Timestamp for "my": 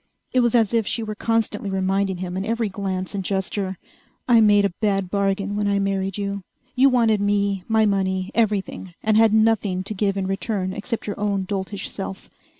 7.67-7.85